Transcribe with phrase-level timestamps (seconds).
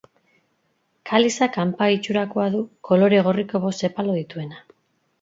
[1.09, 4.69] Kaliza kanpai itxurakoa du, kolore gorriko bost sepalo dituena.